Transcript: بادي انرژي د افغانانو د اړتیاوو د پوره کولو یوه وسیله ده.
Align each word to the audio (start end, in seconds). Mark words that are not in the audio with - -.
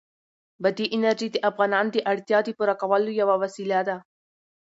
بادي 0.63 0.85
انرژي 0.95 1.27
د 1.31 1.37
افغانانو 1.49 1.89
د 1.93 1.97
اړتیاوو 2.11 2.45
د 2.47 2.49
پوره 2.57 2.75
کولو 2.81 3.09
یوه 3.21 3.35
وسیله 3.43 3.79
ده. 3.87 3.97